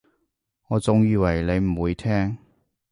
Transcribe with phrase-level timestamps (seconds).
[0.69, 2.39] 我仲以為你唔會聽